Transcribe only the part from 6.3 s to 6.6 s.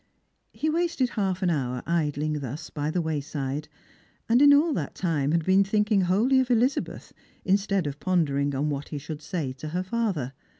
of